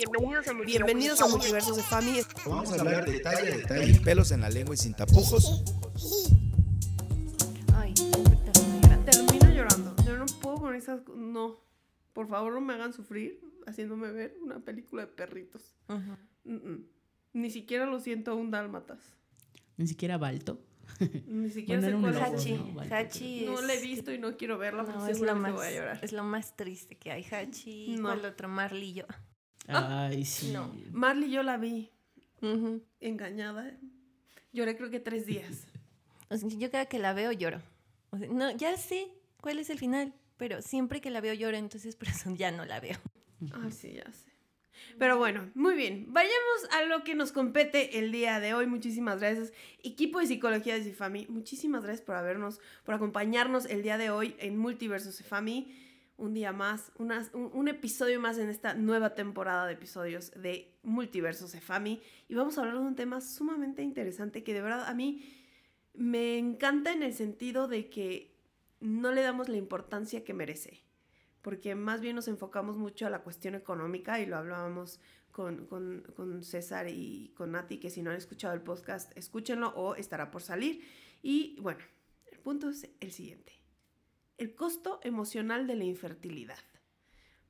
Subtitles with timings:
[0.00, 2.20] Bienvenidos a Multiversos, Bienvenidos a Multiversos de Fami.
[2.46, 5.62] Vamos a hablar detalle a detalle, pelos en la lengua y sin tapujos.
[7.74, 7.92] Ay,
[9.04, 9.94] termino llorando.
[10.06, 11.02] Yo no puedo con esas.
[11.14, 11.60] No.
[12.14, 15.74] Por favor, no me hagan sufrir haciéndome ver una película de perritos.
[17.34, 19.00] Ni siquiera lo siento un dálmatas.
[19.76, 20.62] Ni siquiera Balto.
[21.26, 22.14] Ni siquiera sé cuál
[22.86, 22.90] es.
[22.90, 23.44] Hachi.
[23.44, 26.00] No, la he visto y no quiero verla porque es lo más, voy a llorar.
[26.02, 27.22] Es lo más triste que hay.
[27.30, 28.04] Hachi, no.
[28.04, 28.48] ¿cuál otro?
[28.48, 29.04] Marley yo.
[29.72, 30.52] Ay, sí.
[30.52, 30.72] No.
[30.92, 31.90] Marley yo la vi.
[33.00, 33.76] Engañada.
[34.52, 35.66] Lloré creo que tres días.
[36.58, 37.62] yo cada que la veo lloro.
[38.30, 39.08] no, ya sé
[39.40, 42.64] cuál es el final, pero siempre que la veo lloro, entonces por eso ya no
[42.64, 42.98] la veo.
[43.52, 44.30] Ay, sí, ya sé.
[44.98, 46.06] Pero bueno, muy bien.
[46.08, 48.66] Vayamos a lo que nos compete el día de hoy.
[48.66, 51.26] Muchísimas gracias, equipo de psicología de Cifami.
[51.28, 55.74] Muchísimas gracias por habernos, por acompañarnos el día de hoy en Multiverso Cifami.
[56.20, 62.00] Un día más, un, episodio más en esta nueva temporada de episodios de Multiverso Cefami.
[62.28, 65.24] Y vamos a hablar de un tema sumamente interesante que de verdad a mí
[65.94, 68.36] me encanta en el sentido de que
[68.80, 70.82] no le damos la importancia que merece
[71.42, 75.00] porque más bien nos enfocamos mucho a la cuestión económica y lo hablábamos
[75.32, 79.94] con, con, César y con Nati, que si no han escuchado el podcast, escúchenlo o
[79.94, 80.84] estará por salir.
[81.22, 81.80] Y bueno,
[82.30, 83.59] el punto es el siguiente.
[84.40, 86.56] El costo emocional de la infertilidad.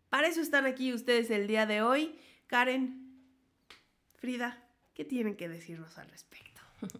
[0.08, 2.18] Para eso están aquí ustedes el día de hoy.
[2.48, 3.16] Karen,
[4.16, 6.60] Frida, ¿qué tienen que decirnos al respecto?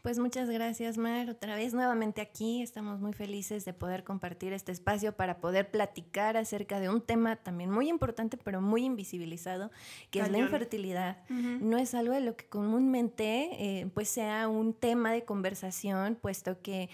[0.00, 1.28] Pues muchas gracias, Mar.
[1.28, 2.62] Otra vez nuevamente aquí.
[2.62, 7.36] Estamos muy felices de poder compartir este espacio para poder platicar acerca de un tema
[7.36, 9.70] también muy importante, pero muy invisibilizado,
[10.10, 11.28] que es la infertilidad.
[11.28, 16.62] No es algo de lo que comúnmente eh, pues sea un tema de conversación, puesto
[16.62, 16.88] que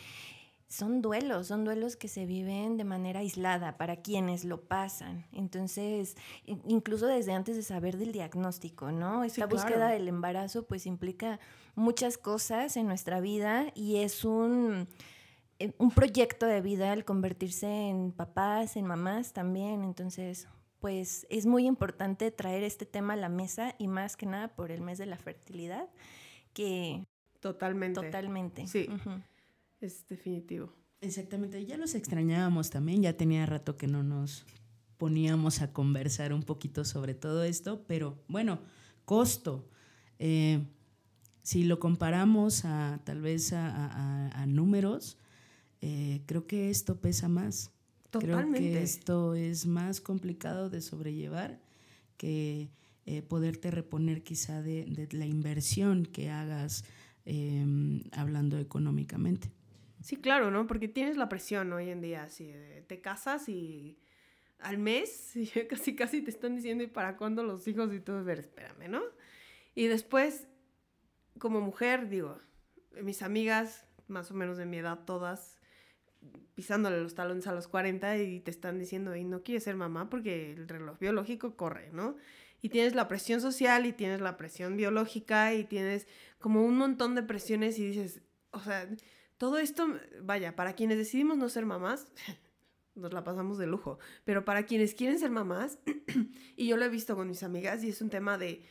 [0.70, 5.26] son duelos, son duelos que se viven de manera aislada para quienes lo pasan.
[5.32, 9.24] Entonces, incluso desde antes de saber del diagnóstico, ¿no?
[9.24, 11.40] Esta búsqueda del embarazo pues implica
[11.74, 14.86] muchas cosas en nuestra vida y es un,
[15.58, 19.82] eh, un proyecto de vida el convertirse en papás, en mamás también.
[19.82, 20.46] Entonces,
[20.78, 24.70] pues es muy importante traer este tema a la mesa y más que nada por
[24.70, 25.88] el mes de la fertilidad,
[26.52, 27.04] que...
[27.40, 28.00] Totalmente.
[28.00, 28.68] Totalmente.
[28.68, 28.88] Sí
[29.80, 30.72] es definitivo.
[31.00, 34.44] Exactamente, ya los extrañábamos también, ya tenía rato que no nos
[34.98, 38.60] poníamos a conversar un poquito sobre todo esto, pero bueno,
[39.06, 39.66] costo.
[40.18, 40.62] Eh,
[41.42, 45.16] si lo comparamos a tal vez a, números,
[45.80, 47.70] eh, creo que esto pesa más.
[48.10, 48.58] Totalmente.
[48.58, 51.60] Creo que esto es más complicado de sobrellevar
[52.18, 52.68] que
[53.06, 56.84] eh, poderte reponer quizá de, la inversión que hagas
[57.24, 59.50] em, hablando económicamente.
[60.02, 60.66] Sí, claro, ¿no?
[60.66, 62.52] Porque tienes la presión hoy en día, así,
[62.86, 63.98] te casas y
[64.58, 65.34] al mes
[65.68, 67.92] casi casi te están diciendo, ¿y para cuándo los hijos?
[67.92, 69.02] Y todo, ver, espérame, ¿no?
[69.74, 70.48] Y después,
[71.38, 72.38] como mujer, digo,
[73.02, 75.58] mis amigas, más o menos de mi edad, todas,
[76.54, 80.10] pisándole los talones a los 40 y te están diciendo, y no quieres ser mamá
[80.10, 82.16] porque el reloj biológico corre, ¿no?
[82.62, 86.06] Y tienes la presión social y tienes la presión biológica y tienes
[86.38, 88.86] como un montón de presiones y dices, o sea,
[89.40, 89.88] todo esto,
[90.22, 92.12] vaya, para quienes decidimos no ser mamás,
[92.94, 95.78] nos la pasamos de lujo, pero para quienes quieren ser mamás,
[96.56, 98.62] y yo lo he visto con mis amigas y es un tema de,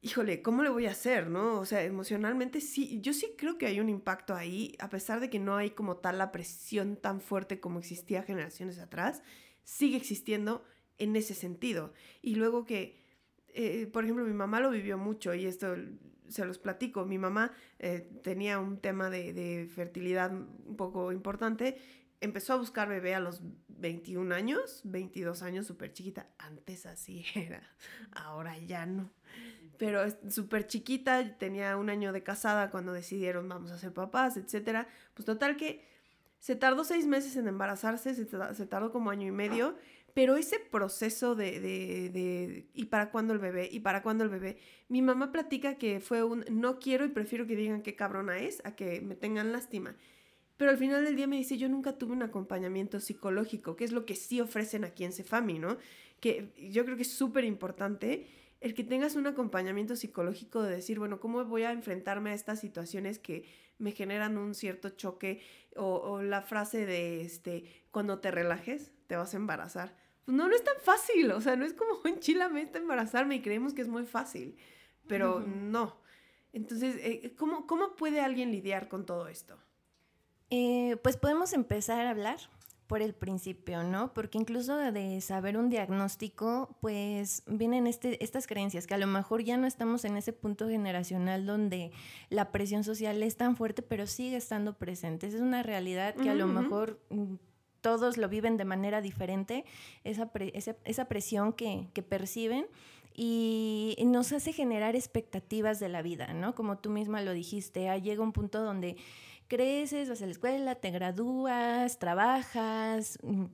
[0.00, 1.58] híjole, ¿cómo le voy a hacer, no?
[1.58, 5.28] O sea, emocionalmente sí, yo sí creo que hay un impacto ahí, a pesar de
[5.28, 9.24] que no hay como tal la presión tan fuerte como existía generaciones atrás,
[9.64, 10.64] sigue existiendo
[10.98, 11.92] en ese sentido.
[12.22, 13.02] Y luego que,
[13.48, 15.74] eh, por ejemplo, mi mamá lo vivió mucho y esto
[16.28, 21.78] se los platico, mi mamá eh, tenía un tema de, fertilidad un poco importante,
[22.20, 27.62] empezó a buscar bebé a los 21 años, 22 años, súper chiquita, antes así era,
[28.12, 29.10] ahora ya no,
[29.78, 34.88] pero súper chiquita, tenía un año de casada cuando decidieron vamos a ser papás, etcétera,
[35.14, 35.84] pues total que
[36.38, 39.76] se tardó seis meses en embarazarse, se, se tardó como año y medio,
[40.14, 43.68] pero ese proceso de, de, de, ¿y para cuándo el bebé?
[43.70, 44.58] ¿Y para cuándo el bebé?
[44.88, 48.62] Mi mamá platica que fue un no quiero y prefiero que digan qué cabrona es
[48.64, 49.96] a que me tengan lástima.
[50.56, 53.90] Pero al final del día me dice, yo nunca tuve un acompañamiento psicológico, que es
[53.90, 55.78] lo que sí ofrecen aquí en Cefami, ¿no?
[56.20, 58.28] Que yo creo que es súper importante
[58.60, 62.60] el que tengas un acompañamiento psicológico de decir, bueno, ¿cómo voy a enfrentarme a estas
[62.60, 63.46] situaciones que
[63.78, 65.40] me generan un cierto choque?
[65.74, 70.48] O, o la frase de, este, cuando te relajes, te vas a embarazar pues no,
[70.48, 73.88] no es tan fácil, o sea, no es como enchilamente embarazarme y creemos que es
[73.88, 74.56] muy fácil,
[75.06, 75.96] pero no.
[76.52, 79.58] Entonces, eh, ¿cómo, puede alguien lidiar con todo esto?
[80.50, 82.38] Eh, pues podemos empezar a hablar
[82.86, 84.14] por el principio, ¿no?
[84.14, 89.42] Porque incluso de saber un diagnóstico, pues vienen este, estas creencias que a lo mejor
[89.42, 91.92] ya no estamos en ese punto generacional donde
[92.28, 95.26] la presión social es tan fuerte, pero sigue estando presente.
[95.26, 97.34] Esa es una realidad que a lo mejor mm,
[97.84, 99.66] todos lo viven de manera diferente,
[100.04, 102.64] esa, presión que, que perciben
[103.14, 106.54] y nos hace generar expectativas de la vida, ¿no?
[106.54, 108.96] Como tú misma lo dijiste, ah, llega un punto donde
[109.48, 113.44] creces, vas a la escuela, te gradúas, trabajas, mm,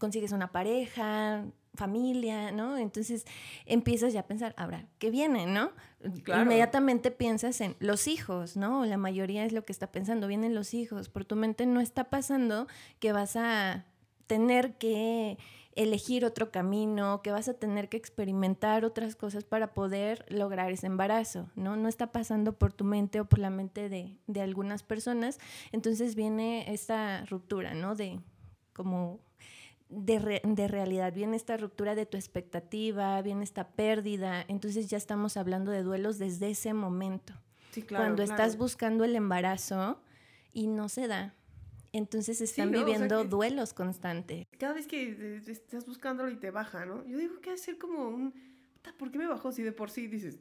[0.00, 2.76] consigues una pareja, familia, ¿no?
[2.78, 3.26] Entonces
[3.64, 5.72] empiezas ya a pensar, ahora, ¿qué viene, no?
[6.26, 8.84] Inmediatamente piensas en los hijos, ¿no?
[8.84, 11.08] La mayoría es lo que está pensando, vienen los hijos.
[11.08, 12.66] Por tu mente no está pasando
[13.00, 13.84] que vas a
[14.26, 15.38] tener que
[15.76, 20.86] elegir otro camino, que vas a tener que experimentar otras cosas para poder lograr ese
[20.86, 21.76] embarazo, ¿no?
[21.76, 25.38] No está pasando por tu mente o por la mente de, de algunas personas.
[25.72, 27.94] Entonces viene esta ruptura, ¿no?
[27.94, 28.20] De
[28.72, 29.20] como
[29.88, 35.36] de, de, realidad, viene esta ruptura de tu expectativa, viene esta pérdida, entonces ya estamos
[35.36, 37.34] hablando de duelos desde ese momento.
[37.70, 40.00] Sí, claro, Cuando estás buscando el embarazo
[40.52, 41.34] y no se da,
[41.92, 44.46] entonces están viviendo duelos constantes.
[44.58, 47.06] Cada vez que estás buscándolo y te baja, ¿no?
[47.06, 48.34] Yo digo que hacer como un...
[48.98, 50.38] ¿Por qué me bajó si de por sí dices,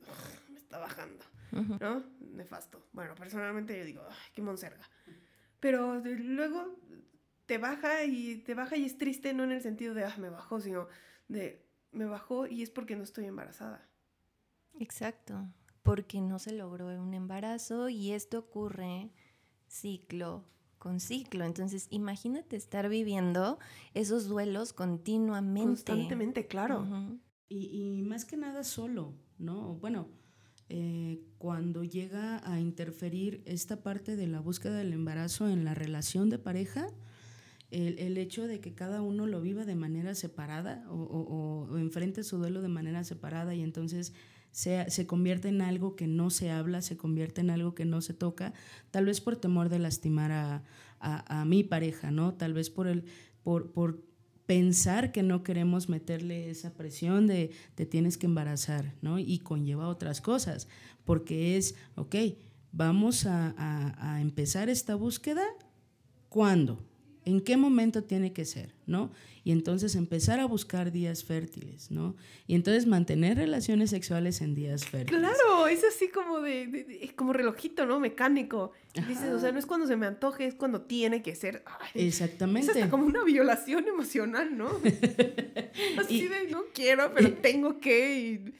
[0.49, 1.23] me está bajando?
[1.51, 2.03] ¿No?
[2.19, 2.85] Nefasto.
[2.91, 4.87] Bueno, personalmente yo digo, ay, qué monserga.
[5.59, 6.77] Pero luego
[7.45, 10.29] te baja y te baja y es triste, no en el sentido de, ah, me
[10.29, 10.87] bajó, sino
[11.27, 13.87] de, me bajó y es porque no estoy embarazada.
[14.79, 15.47] Exacto,
[15.83, 19.11] porque no se logró un embarazo y esto ocurre
[19.67, 20.45] ciclo
[20.85, 21.45] con ciclo.
[21.45, 23.57] Entonces, imagínate estar viviendo
[23.95, 25.65] esos duelos continuamente.
[25.65, 26.85] Constantemente, claro.
[27.49, 29.75] y, más que nada solo, ¿no?
[29.75, 30.09] Bueno,
[30.69, 36.29] eh, cuando llega a interferir esta parte de la búsqueda del embarazo en la relación
[36.29, 36.87] de pareja,
[37.75, 42.37] el, hecho de que cada uno lo viva de manera separada o, o enfrente su
[42.37, 44.13] duelo de manera separada y entonces
[44.55, 48.13] se, convierte en algo que no se habla, se convierte en algo que no se
[48.13, 48.53] toca,
[48.89, 50.63] tal vez por temor de lastimar a,
[51.45, 52.33] mi pareja, ¿no?
[52.33, 53.03] Tal vez por, el,
[53.43, 54.01] por, por
[54.47, 59.19] pensar que no queremos meterle esa presión de te tienes que embarazar, ¿no?
[59.19, 60.67] Y conlleva otras cosas,
[61.03, 62.15] porque es, ok,
[62.71, 63.53] vamos a,
[63.99, 65.43] a empezar esta búsqueda,
[66.29, 66.81] ¿cuándo?
[67.25, 68.75] ¿En qué momento tiene que ser?
[68.87, 69.11] ¿no?
[69.43, 72.15] Y entonces empezar a buscar días fértiles, ¿no?
[72.47, 75.19] Y entonces mantener relaciones sexuales en días fértiles.
[75.19, 77.99] Claro, es así como de, como relojito, ¿no?
[77.99, 78.71] Mecánico.
[79.07, 81.63] Dices, o sea, no es cuando se me antoje, es cuando tiene que ser.
[81.93, 82.71] Exactamente.
[82.71, 84.69] Es hasta como una violación emocional, ¿no?
[85.99, 88.53] así de, no quiero, pero tengo que.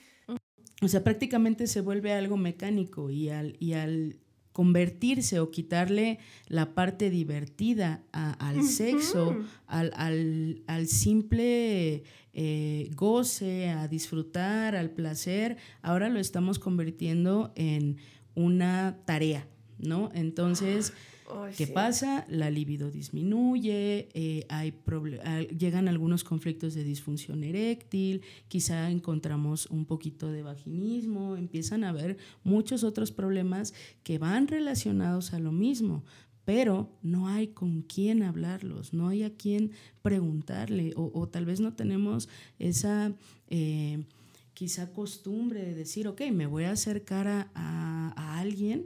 [0.81, 4.17] O sea, prácticamente se vuelve algo mecánico y al, y al
[4.55, 6.17] convertirse o quitarle
[6.47, 9.35] la parte divertida al sexo,
[9.67, 17.97] al, simple eh, goce, a disfrutar, al placer, ahora lo estamos convirtiendo en
[18.33, 19.45] una tarea,
[19.77, 20.09] ¿no?
[20.13, 20.93] Entonces...
[21.57, 22.25] ¿Qué pasa?
[22.29, 24.73] La libido disminuye, eh, hay
[25.57, 32.17] llegan algunos conflictos de disfunción eréctil, quizá encontramos un poquito de vaginismo, empiezan a haber
[32.43, 33.73] muchos otros problemas
[34.03, 36.03] que van relacionados a lo mismo,
[36.45, 39.71] pero no hay con quién hablarlos, no hay a quién
[40.03, 42.29] preguntarle o, tal vez no tenemos
[42.59, 43.13] esa...
[43.49, 44.03] Eh,
[44.53, 48.85] quizá costumbre de decir, ok, me voy a acercar a, a alguien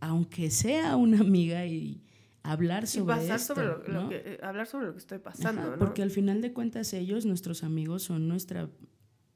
[0.00, 2.02] aunque sea una amiga y
[2.42, 6.40] hablar sobre esto, lo, que, eh, hablar sobre lo que estoy pasando, Porque al final
[6.40, 8.70] de cuentas ellos, nuestros amigos, son nuestra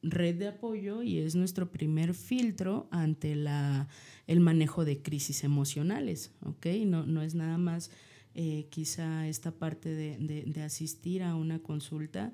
[0.02, 3.88] red de apoyo y es nuestro primer filtro ante la,
[4.26, 6.66] el manejo de crisis emocionales, ¿ok?
[6.86, 7.90] No, no es nada más
[8.34, 12.32] eh, quizá esta parte de, de asistir a una consulta.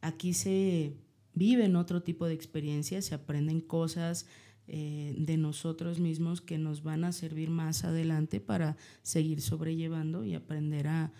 [0.00, 0.94] Aquí se
[1.34, 4.26] viven otro tipo de experiencias, se aprenden cosas,
[4.68, 10.34] eh, de nosotros mismos que nos van a servir más adelante para seguir sobrellevando y
[10.34, 11.10] aprender a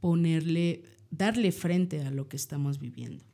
[0.00, 3.24] ponerle, darle frente a lo que estamos viviendo.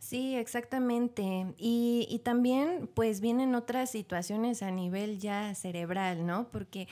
[0.00, 1.54] Sí, exactamente.
[1.58, 6.50] Y, y, también pues vienen otras situaciones a nivel ya cerebral, ¿no?
[6.50, 6.88] Porque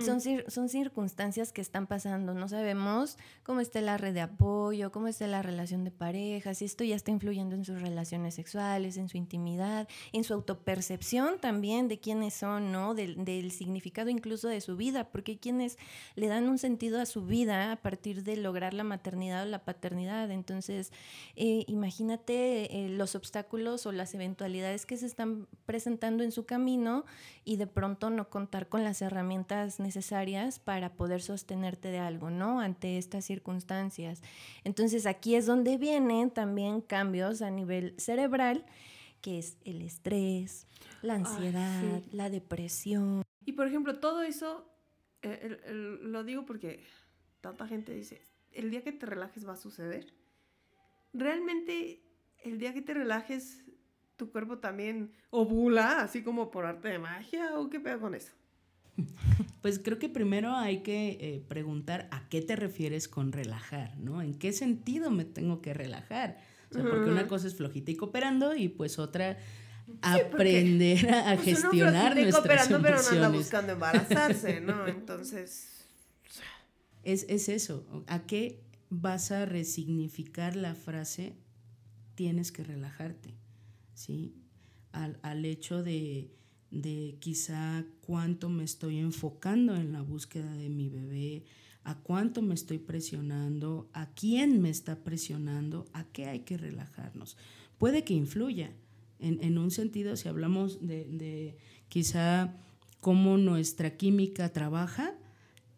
[0.00, 2.34] son, son circunstancias que están pasando.
[2.34, 6.64] No sabemos cómo está la red de apoyo, cómo está la relación de pareja, si
[6.64, 11.86] esto ya está influyendo en sus relaciones sexuales, en su intimidad, en su autopercepción también
[11.86, 12.94] de quiénes son, ¿no?
[12.94, 15.78] Del, del significado incluso de su vida, porque hay quienes
[16.16, 19.64] le dan un sentido a su vida a partir de lograr la maternidad o la
[19.64, 20.32] paternidad.
[20.32, 20.92] Entonces,
[21.36, 26.46] eh, imagínate ve eh, los obstáculos o las eventualidades que se están presentando en su
[26.46, 27.04] camino
[27.44, 32.60] y de pronto no contar con las herramientas necesarias para poder sostenerte de algo, ¿no?
[32.60, 34.22] Ante estas circunstancias.
[34.64, 38.64] Entonces aquí es donde vienen también cambios a nivel cerebral,
[39.20, 40.66] que es el estrés,
[41.02, 43.22] la ansiedad, la depresión.
[43.44, 44.66] Y por ejemplo, todo eso,
[45.22, 45.58] eh,
[46.02, 46.84] lo digo porque
[47.40, 50.14] tanta gente dice, el día que te relajes va a suceder
[51.12, 52.02] realmente
[52.44, 53.64] el día que te relajes,
[54.16, 58.32] tu cuerpo también ovula, así como por arte de magia, o qué pedo con eso?
[59.60, 64.22] Pues creo que primero hay que eh, preguntar a qué te refieres con relajar, ¿no?
[64.22, 66.38] ¿En qué sentido me tengo que relajar?
[66.70, 69.36] O sea, porque una cosa es flojita y cooperando y pues otra
[70.00, 74.86] aprender a, pues gestionar nuestras cooperando, pero no anda buscando embarazarse, ¿no?
[74.88, 75.84] Entonces...
[77.02, 81.34] Es, es eso, ¿a qué vas a resignificar la frase
[82.20, 83.32] tienes que relajarte,
[83.94, 84.34] ¿sí?
[84.92, 86.30] Al, hecho de,
[86.70, 91.44] de quizá cuánto me estoy enfocando en la búsqueda de mi bebé,
[91.82, 97.38] a cuánto me estoy presionando, a quién me está presionando, a qué hay que relajarnos.
[97.78, 98.70] Puede que influya,
[99.18, 101.56] en, un sentido, si hablamos de,
[101.88, 102.54] quizá
[103.00, 105.14] cómo nuestra química trabaja,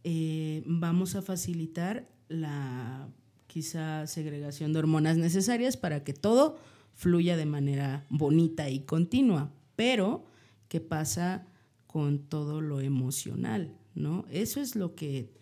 [0.02, 3.08] eh, vamos a facilitar la
[3.52, 6.58] quizá segregación de hormonas necesarias para que todo
[6.94, 9.52] fluya de manera bonita y continua.
[9.76, 10.24] Pero,
[10.68, 11.46] ¿qué pasa
[11.86, 13.76] con todo lo emocional?
[13.94, 14.24] ¿no?
[14.30, 15.34] Eso es lo que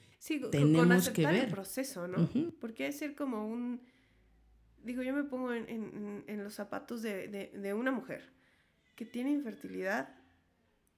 [0.50, 1.44] tenemos que ver.
[1.44, 2.28] el proceso, ¿no?
[2.60, 3.80] Porque es ser como un...
[4.82, 8.32] Digo, yo me pongo en, los zapatos de, de una mujer
[8.96, 10.16] que tiene infertilidad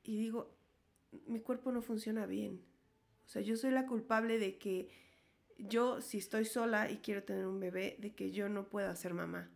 [0.02, 0.57] y digo,
[1.26, 2.62] mi cuerpo no funciona bien.
[3.26, 4.88] O sea, yo soy la culpable de que
[5.69, 9.14] yo si estoy sola y quiero tener un bebé, de que yo no pueda ser
[9.14, 9.50] mamá.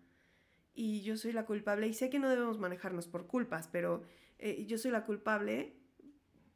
[0.74, 4.02] Y yo soy la culpable, y sé que no debemos manejarnos por culpas, pero
[4.38, 5.76] eh, yo soy la culpable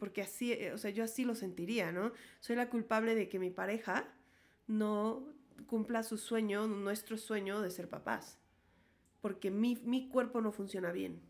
[0.01, 2.13] porque así, eh, o sea, yo así lo sentiría, ¿no?
[2.41, 4.09] Soy la culpable de que mi pareja
[4.67, 5.29] no
[5.67, 8.39] cumpla su sueño, nuestro sueño de ser papás,
[9.21, 11.21] porque mi, mi cuerpo no funciona bien.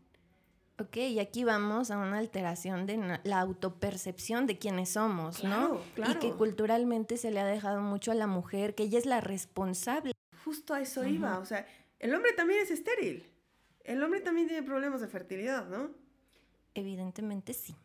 [0.81, 5.79] Ok, y aquí vamos a una alteración de la autopercepción de quiénes somos, ¿no?
[5.93, 6.11] Claro.
[6.11, 9.21] Y que culturalmente se le ha dejado mucho a la mujer, que ella es la
[9.21, 10.13] responsable.
[10.43, 11.67] Justo a eso iba, o sea,
[11.99, 13.31] el hombre también es estéril.
[13.83, 15.91] El hombre también tiene problemas de fertilidad, ¿no?
[16.73, 17.75] Evidentemente sí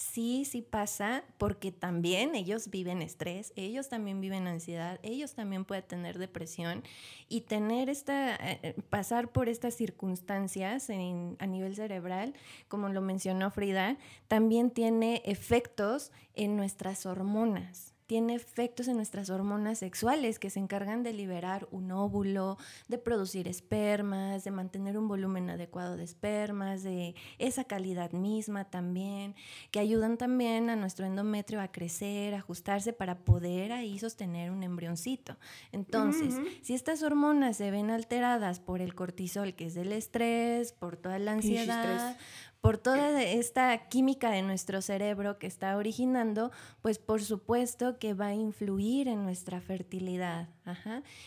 [0.00, 5.84] sí, sí pasa porque también ellos viven estrés, ellos también viven ansiedad, ellos también pueden
[5.84, 6.82] tener depresión
[7.28, 12.34] y tener esta, eh, pasar por estas circunstancias a nivel cerebral,
[12.68, 19.78] como lo mencionó Frida, también tiene efectos en nuestras hormonas tiene efectos en nuestras hormonas
[19.78, 25.48] sexuales que se encargan de liberar un óvulo, de producir espermas, de mantener un volumen
[25.48, 29.36] adecuado de espermas, de esa calidad misma también,
[29.70, 34.64] que ayudan también a nuestro endometrio a crecer, a ajustarse para poder ahí sostener un
[34.64, 35.38] embrioncito.
[35.70, 40.96] Entonces, si estas hormonas se ven alteradas por el cortisol, que es del estrés, por
[40.96, 42.16] toda la ansiedad,
[42.60, 46.50] por toda esta química de nuestro cerebro que está originando,
[46.82, 50.48] pues por supuesto que va a influir en nuestra fertilidad,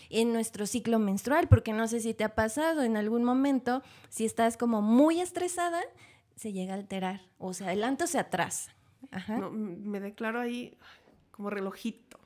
[0.10, 4.26] en nuestro ciclo menstrual, porque no sé si te ha pasado en algún momento, si
[4.26, 5.82] estás como muy estresada,
[6.36, 8.76] se llega a alterar, o se adelanta o se atrasa.
[9.52, 10.78] me declaro ahí
[11.32, 12.20] como relojito.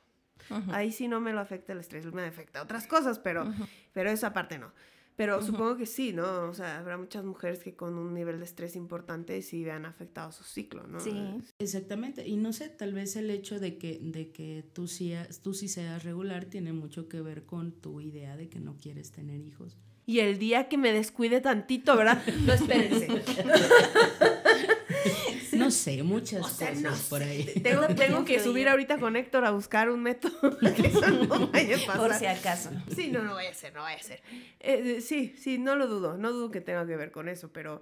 [0.70, 3.44] Ahí sí no me lo afecta el estrés, me afecta otras cosas, pero,
[3.92, 4.72] pero esa parte no.
[5.18, 6.48] Pero supongo que sí, ¿no?
[6.48, 10.30] O sea, habrá muchas mujeres que con un nivel de estrés importante sí vean afectado
[10.30, 11.00] su ciclo, ¿no?
[11.00, 11.12] Sí.
[11.58, 12.28] Exactamente.
[12.28, 15.66] Y no sé, tal vez el hecho de que, de que tú, sí, tú sí
[15.66, 19.76] seas regular tiene mucho que ver con tu idea de que no quieres tener hijos.
[20.06, 22.22] Y el día que me descuide tantito, ¿verdad?
[22.46, 23.08] No espérense.
[25.58, 27.44] No sé, muchas cosas por ahí.
[27.62, 31.76] Tengo, tengo que subir ahorita con Héctor a buscar un método que eso no vaya
[31.76, 31.96] a pasar.
[31.96, 32.70] Por si acaso.
[32.94, 34.22] Sí, no, no vaya a ser, no vaya a ser.
[34.60, 37.80] Eh, sí, sí, no lo dudo, no dudo que tenga que ver con eso, pero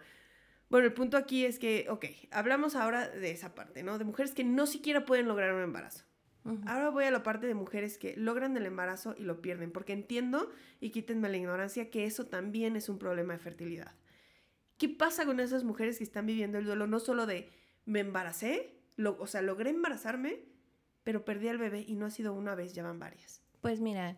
[0.69, 3.99] bueno, el punto aquí es que, ok, hablamos ahora de esa parte, ¿no?
[3.99, 6.05] De mujeres que no siquiera pueden lograr un embarazo.
[6.67, 9.93] Ahora voy a la parte de mujeres que logran el embarazo y lo pierden, porque
[9.93, 10.49] entiendo,
[10.81, 13.97] y quítenme la ignorancia, que eso también es un problema de fertilidad.
[14.79, 17.51] ¿Qué pasa con esas mujeres que están viviendo el duelo no solo de
[17.87, 18.75] me embaracé,
[19.19, 20.45] o sea, logré embarazarme,
[21.05, 23.41] pero perdí al bebé y no ha sido una vez, ya van varias.
[23.61, 24.17] Pues mira,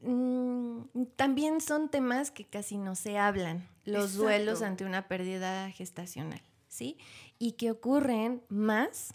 [0.00, 0.82] mm,
[1.16, 6.98] también son temas que casi no se hablan, los duelos ante una pérdida gestacional, ¿sí?
[7.38, 9.14] Y que ocurren más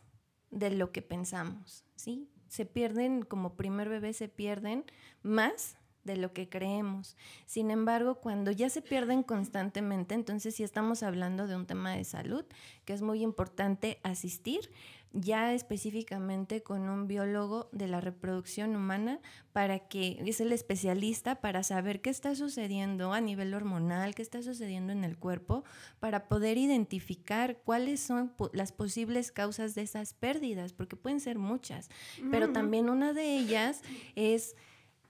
[0.52, 2.30] de lo que pensamos, ¿sí?
[2.50, 4.86] Se pierden, como primer bebé se pierden
[5.24, 7.16] más de lo que creemos.
[7.46, 12.04] Sin embargo, cuando ya se pierden constantemente, entonces sí estamos hablando de un tema de
[12.04, 12.46] salud
[12.86, 14.70] que es muy importante asistir
[15.14, 19.20] ya específicamente con un biólogo de la reproducción humana
[19.54, 24.42] para que es el especialista para saber qué está sucediendo a nivel hormonal, qué está
[24.42, 25.64] sucediendo en el cuerpo,
[26.00, 31.90] para poder identificar cuáles son las posibles causas de esas pérdidas, porque pueden ser muchas,
[32.32, 33.82] pero también una de ellas
[34.16, 34.56] es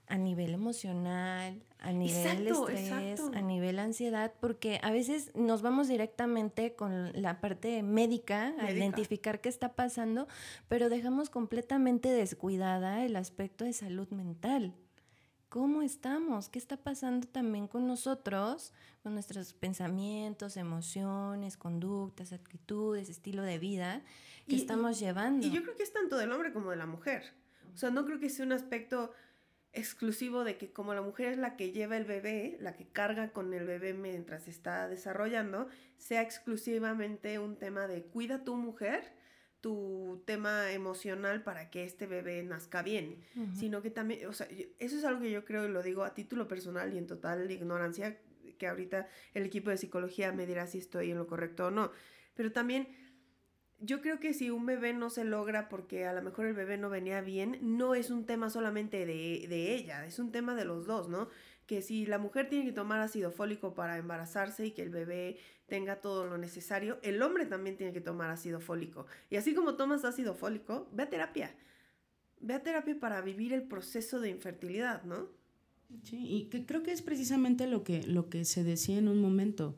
[0.06, 6.74] a nivel emocional, a nivel estrés, a nivel ansiedad, porque a veces nos vamos directamente
[6.74, 10.28] con la parte médica, a identificar qué está pasando,
[10.68, 14.74] pero dejamos completamente descuidada el aspecto de salud mental.
[15.48, 16.48] ¿Cómo estamos?
[16.48, 18.72] ¿Qué está pasando también con nosotros,
[19.04, 24.02] con nuestros pensamientos, emociones, conductas, actitudes, estilo de vida
[24.48, 25.46] que estamos llevando?
[25.46, 27.22] Y yo creo que es tanto del hombre como de la mujer.
[27.72, 29.12] O sea, no creo que sea un aspecto
[29.74, 33.32] exclusivo de que como la mujer es la que lleva el bebé, la que carga
[33.32, 39.12] con el bebé mientras está desarrollando, sea exclusivamente un tema de cuida tu mujer,
[39.60, 44.46] tu tema emocional para que este bebé nazca bien, sino que también, o sea,
[44.78, 47.50] eso es algo que yo creo y lo digo a título personal y en total
[47.50, 48.18] ignorancia,
[48.58, 51.90] que ahorita el equipo de psicología me dirá si estoy en lo correcto o no,
[52.34, 52.88] pero también
[53.84, 56.78] yo creo que si un bebé no se logra porque a lo mejor el bebé
[56.78, 60.86] no venía bien, no es un tema solamente de, ella, es un tema de los
[60.86, 61.28] dos, ¿no?
[61.66, 65.38] Que si la mujer tiene que tomar ácido fólico para embarazarse y que el bebé
[65.66, 69.06] tenga todo lo necesario, el hombre también tiene que tomar ácido fólico.
[69.30, 71.54] Y así como tomas ácido fólico, ve a terapia.
[72.40, 75.28] Ve a terapia para vivir el proceso de infertilidad, ¿no?
[76.02, 79.20] Sí, y que creo que es precisamente lo que, lo que se decía en un
[79.20, 79.76] momento.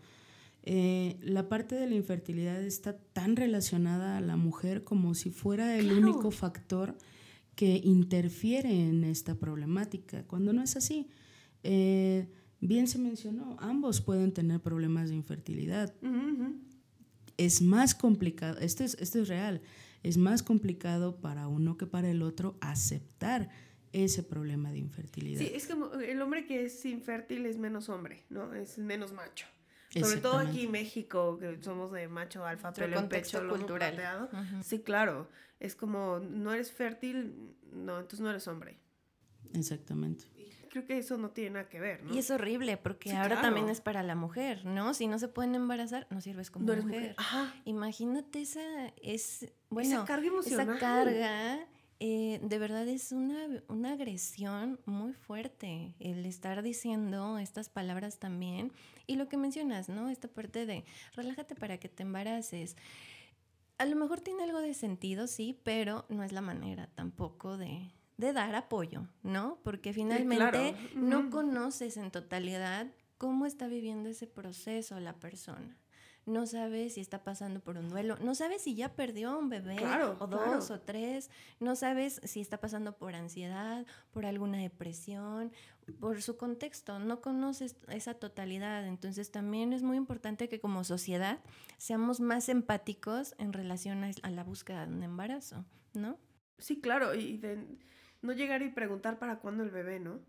[0.69, 5.79] Eh, la parte de la infertilidad está tan relacionada a la mujer como si fuera
[5.79, 6.99] el único factor
[7.55, 11.09] que interfiere en esta problemática, cuando no es así.
[11.63, 12.29] Eh,
[12.61, 15.95] bien se mencionó, ambos pueden tener problemas de infertilidad.
[17.37, 19.63] Es más complicado, esto es, esto es real,
[20.03, 23.51] es más complicado para uno que para el otro aceptar
[23.93, 25.41] ese problema de infertilidad.
[25.41, 28.53] Sí, es como el hombre que es infértil es menos hombre, ¿no?
[28.53, 29.47] Es menos macho.
[30.01, 34.29] Sobre todo aquí en México, que somos de macho alfa, pero en pecho cultural.
[34.63, 35.29] Sí, claro.
[35.59, 38.79] Es como, no eres fértil, no, entonces no eres hombre.
[39.55, 40.25] Exactamente.
[40.71, 42.15] Creo que eso no tiene nada que ver, ¿no?
[42.15, 44.93] Y es horrible porque ahora también es para la mujer, ¿no?
[44.93, 47.15] Si no se pueden embarazar, no sirves como mujer.
[47.17, 47.55] Ajá.
[47.65, 50.69] Imagínate esa, es, bueno, esa carga emocional.
[50.69, 51.67] Esa carga
[51.99, 58.73] eh, de verdad es una, una, agresión muy fuerte el estar diciendo estas palabras también.
[59.07, 60.09] Y lo que mencionas, ¿no?
[60.09, 62.77] Esta parte de relájate para que te embaraces.
[63.79, 67.91] A lo mejor tiene algo de sentido, sí, pero no es la manera tampoco de,
[68.17, 69.59] de dar apoyo, ¿no?
[69.63, 75.77] Porque finalmente no conoces en totalidad cómo está viviendo ese proceso la persona
[76.27, 79.79] no sabes si está pasando por un duelo, no sabes si ya perdió un bebé
[80.19, 85.53] o dos o tres, no sabes si está pasando por ansiedad, por alguna depresión,
[86.01, 88.87] por su contexto, no conoces esa totalidad.
[88.87, 91.39] Entonces también es muy importante que como sociedad
[91.79, 96.19] seamos más empáticos en relación a, la búsqueda de un embarazo, ¿no?
[96.59, 97.65] Sí, claro, y de
[98.23, 100.21] no llegar y preguntar para cuándo el bebé, ¿no?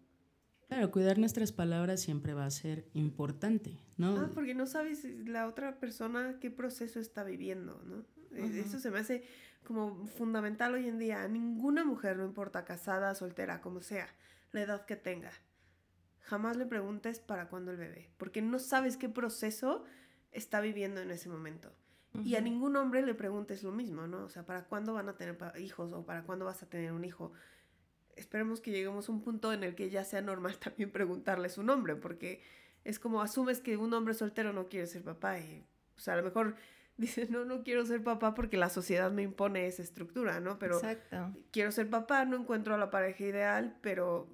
[0.67, 4.17] Claro, cuidar nuestras palabras siempre va a ser importante, ¿no?
[4.17, 8.05] Ah, porque no sabes la otra persona qué proceso está viviendo, ¿no?
[8.35, 9.23] E, eso se me hace
[9.63, 11.23] como fundamental hoy en día.
[11.23, 14.07] A ninguna mujer, no importa casada, soltera, como sea,
[14.51, 15.31] la edad que tenga,
[16.19, 19.85] jamás le preguntes para cuándo el bebé, porque no sabes qué proceso
[20.31, 21.73] está viviendo en ese momento.
[22.23, 24.23] Y a ningún hombre le preguntes lo mismo, ¿no?
[24.23, 27.05] O sea, ¿para cuándo van a tener hijos o para cuándo vas a tener un
[27.05, 27.31] hijo?
[28.17, 31.63] Esperemos que lleguemos a un punto en el que ya sea normal también preguntarle su
[31.63, 32.41] nombre, porque
[32.83, 35.63] es como asumes que un hombre soltero no quiere ser papá y,
[35.97, 36.55] o sea, a lo mejor
[36.97, 40.57] dice, no, no quiero ser papá porque la sociedad me impone esa estructura, ¿no?
[40.57, 40.81] Pero
[41.51, 44.27] quiero ser papá, no encuentro a la pareja ideal, pero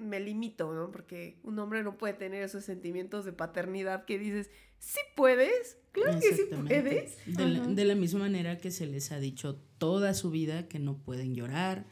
[0.00, 0.90] me limito, ¿no?
[0.90, 6.20] Porque un hombre no puede tener esos sentimientos de paternidad que dices, sí puedes, claro
[6.20, 7.16] que sí puedes.
[7.26, 10.98] De de la misma manera que se les ha dicho toda su vida que no
[10.98, 11.86] pueden llorar,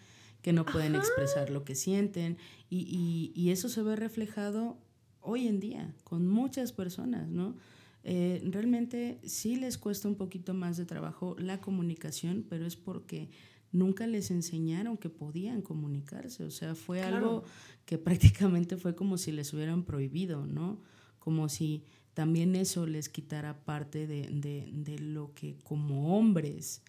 [0.44, 2.36] que no pueden expresar lo que sienten
[2.68, 4.76] y, y, eso se ve reflejado
[5.22, 7.56] hoy en día con muchas personas, ¿no?
[8.02, 13.30] Eh, realmente sí les cuesta un poquito más de trabajo la comunicación, pero es porque
[13.72, 17.44] nunca les enseñaron que podían comunicarse, o sea, fue algo
[17.86, 20.78] que prácticamente fue como si les hubieran prohibido, ¿no?
[21.20, 26.82] Como si también eso les quitara parte de, de, de lo que como hombres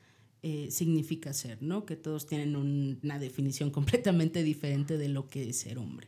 [0.47, 1.87] eh, significa ser, ¿no?
[1.87, 6.07] Que todos tienen una definición completamente diferente de lo que es ser hombre.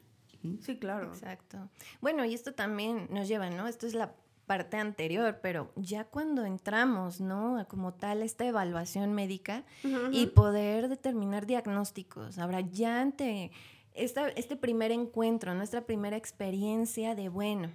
[0.61, 1.07] Sí, claro.
[1.07, 1.71] Exacto.
[2.01, 3.67] Bueno, y esto también nos lleva, ¿no?
[3.67, 4.13] Esto es la
[4.45, 7.57] parte anterior, pero ya cuando entramos, ¿no?
[7.57, 9.65] A como tal esta evaluación médica
[10.11, 12.37] y poder determinar diagnósticos.
[12.37, 13.49] Ahora, ya ante
[13.95, 17.71] esta, este primer encuentro, nuestra primera experiencia de, bueno,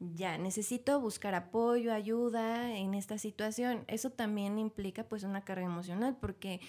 [0.00, 3.84] ya necesito buscar apoyo, ayuda en esta situación.
[3.88, 6.60] Eso también implica pues una carga emocional porque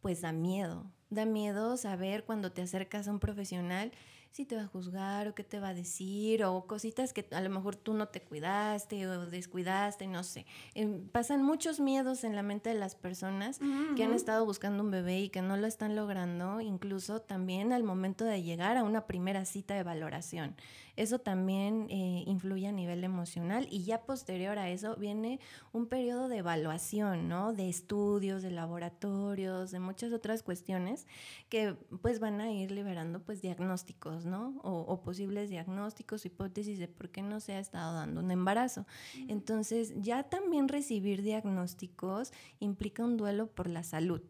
[0.00, 3.92] pues da miedo, da miedo saber cuando te acercas a un profesional
[4.34, 7.40] si te va a juzgar o qué te va a decir o cositas que a
[7.40, 10.44] lo mejor tú no te cuidaste o descuidaste, no sé.
[10.74, 13.60] Em, pasan muchos miedos en la mente de las personas
[13.94, 17.84] que han estado buscando un bebé y que no lo están logrando, incluso también al
[17.84, 20.56] momento de llegar a una primera cita de valoración.
[20.96, 25.40] Eso también eh, influye a nivel emocional y ya posterior a eso viene
[25.72, 27.52] un periodo de evaluación, ¿no?
[27.52, 31.06] De estudios, de laboratorios, de muchas otras cuestiones
[31.48, 34.58] que pues van a ir liberando pues diagnósticos, ¿no?
[34.62, 38.86] O, posibles diagnósticos, hipótesis de por qué no se ha estado dando un embarazo.
[39.28, 44.22] Entonces ya también recibir diagnósticos implica un duelo por la salud.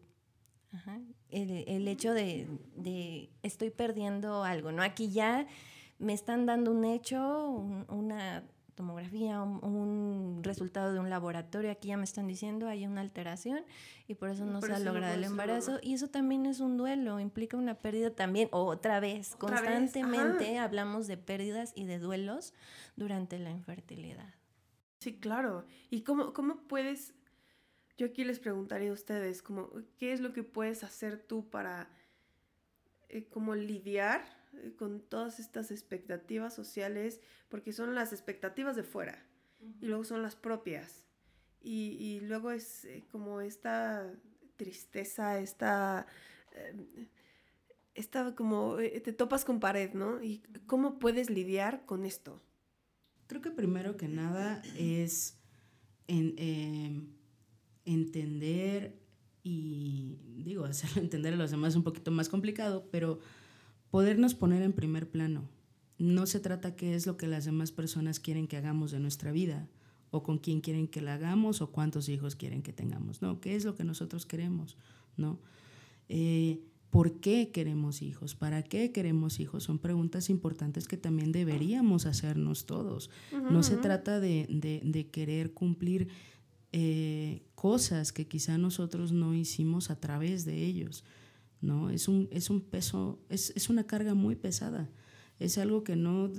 [1.29, 4.83] El, hecho de, de, estoy perdiendo algo, ¿no?
[4.83, 5.47] Aquí ya
[5.99, 7.49] me están dando un hecho,
[7.87, 8.43] una
[8.75, 13.63] tomografía, un, resultado de un laboratorio, aquí ya me están diciendo hay una alteración
[14.07, 15.79] y por eso no se ha logrado el embarazo.
[15.81, 21.17] Y eso también es un duelo, implica una pérdida también, otra vez, constantemente hablamos de
[21.17, 22.53] pérdidas y de duelos
[22.95, 24.35] durante la infertilidad.
[24.99, 25.65] Sí, claro.
[25.89, 27.13] ¿Y cómo, cómo puedes,
[27.97, 31.89] yo aquí les preguntaría a ustedes, como, ¿qué es lo que puedes hacer tú para
[33.09, 34.25] eh, como lidiar
[34.77, 39.25] con todas estas expectativas sociales, porque son las expectativas de fuera
[39.81, 41.05] y luego son las propias.
[41.61, 44.13] Y, luego es eh, como esta
[44.55, 46.05] tristeza, esta,
[46.51, 47.07] eh,
[47.95, 50.21] esta como te topas con pared, ¿no?
[50.21, 52.39] ¿Y cómo puedes lidiar con esto?
[53.25, 55.39] Creo que primero que nada es
[57.85, 58.93] entender
[59.43, 63.19] y digo, hacerlo entender a los demás es un poquito más complicado, pero
[63.95, 65.47] podernos poner en primer plano.
[65.97, 69.31] No se trata qué es lo que las demás personas quieren que hagamos de nuestra
[69.31, 69.69] vida,
[70.11, 73.21] o con quién quieren que la hagamos, o cuántos hijos quieren que tengamos.
[73.21, 74.75] No, qué es lo que nosotros queremos,
[75.15, 75.39] ¿no?
[76.09, 78.35] Eh, ¿Por qué queremos hijos?
[78.35, 79.63] ¿Para qué queremos hijos?
[79.63, 83.09] Son preguntas importantes que también deberíamos hacernos todos.
[83.49, 86.09] No se trata de, querer cumplir
[86.73, 91.05] eh, cosas que quizá nosotros no hicimos a través de ellos.
[91.65, 91.89] ¿No?
[91.89, 94.89] Es un, es un peso, es, una carga muy pesada.
[95.39, 96.31] Es algo que no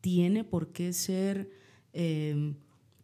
[0.00, 1.50] tiene por qué ser
[1.92, 2.56] em,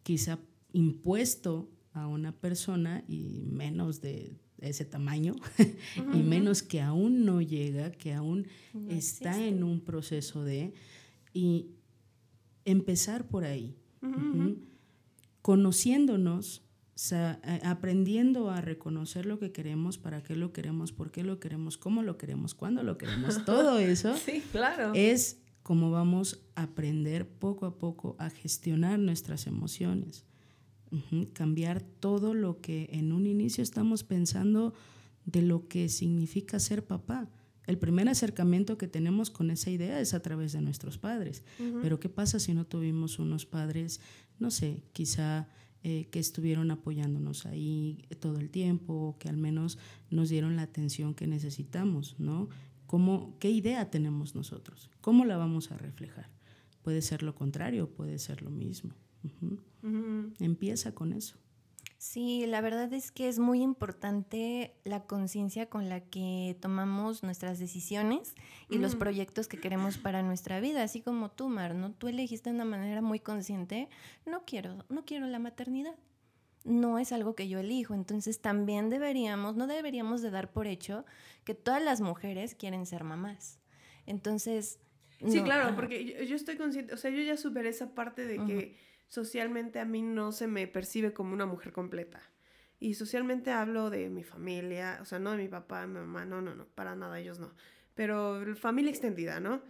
[0.03, 0.39] quizá
[0.73, 5.35] impuesto a una persona y menos de ese tamaño
[6.13, 8.47] y menos que aún no llega, que aún
[8.89, 10.73] está en un proceso de
[11.33, 11.67] y
[12.65, 13.75] empezar por ahí,
[15.41, 16.63] conociéndonos
[17.63, 22.03] aprendiendo a reconocer lo que queremos, para qué lo queremos, por qué lo queremos, cómo
[22.03, 24.91] lo queremos, cuándo lo queremos, todo eso sí, claro.
[24.93, 30.25] es como vamos a aprender poco a poco a gestionar nuestras emociones,
[31.33, 34.73] cambiar todo lo que en un inicio estamos pensando
[35.25, 37.29] de lo que significa ser papá.
[37.67, 41.43] El primer acercamiento que tenemos con esa idea es a través de nuestros padres.
[41.83, 44.01] Pero ¿qué pasa si no tuvimos unos padres,
[44.39, 45.47] no sé, quizá
[45.83, 49.77] eh, que estuvieron apoyándonos ahí todo el tiempo, que al menos
[50.09, 52.49] nos dieron la atención que necesitamos, ¿no?
[52.85, 54.89] ¿Cómo, ¿Qué idea tenemos nosotros?
[54.99, 56.29] ¿Cómo la vamos a reflejar?
[56.81, 58.93] Puede ser lo contrario, puede ser lo mismo.
[60.39, 61.37] Empieza con eso.
[61.99, 67.59] Sí, la verdad es que es muy importante la conciencia con la que tomamos nuestras
[67.59, 68.35] decisiones
[68.69, 71.91] y los proyectos que queremos para nuestra vida, así como tú, Mar, ¿no?
[71.91, 73.89] Tú elegiste de una manera muy consciente,
[74.25, 75.95] no quiero, no quiero la maternidad.
[76.63, 81.05] No es algo que yo elijo, entonces también deberíamos, no deberíamos de dar por hecho
[81.43, 83.59] que todas las mujeres quieren ser mamás.
[84.05, 84.79] Entonces,
[85.27, 88.77] Sí, claro, porque yo, estoy consciente, o sea, yo ya superé esa parte de que
[89.09, 92.21] socialmente a mí no se me percibe como una mujer completa.
[92.79, 96.41] Y socialmente hablo de mi familia, o sea, no de mi papá, mi mamá, no,
[96.41, 97.51] no, no, para nada, ellos no.
[97.93, 99.61] Pero familia extendida, ¿no?